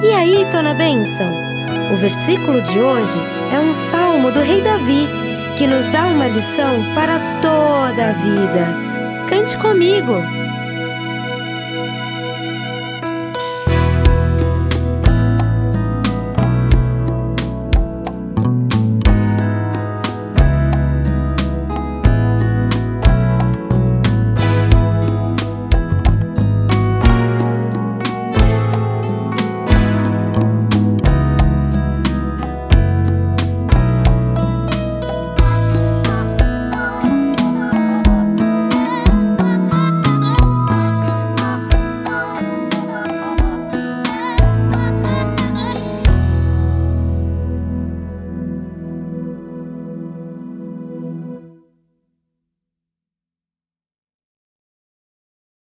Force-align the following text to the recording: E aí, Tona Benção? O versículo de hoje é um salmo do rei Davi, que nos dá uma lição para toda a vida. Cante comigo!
E 0.00 0.12
aí, 0.12 0.46
Tona 0.50 0.74
Benção? 0.74 1.32
O 1.92 1.96
versículo 1.96 2.62
de 2.62 2.78
hoje 2.78 3.20
é 3.52 3.58
um 3.58 3.72
salmo 3.72 4.30
do 4.30 4.40
rei 4.40 4.62
Davi, 4.62 5.08
que 5.56 5.66
nos 5.66 5.84
dá 5.90 6.06
uma 6.06 6.28
lição 6.28 6.94
para 6.94 7.18
toda 7.40 8.10
a 8.10 8.12
vida. 8.12 8.76
Cante 9.28 9.58
comigo! 9.58 10.47